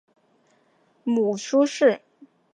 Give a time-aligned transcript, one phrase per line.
[1.03, 2.01] 母舒氏。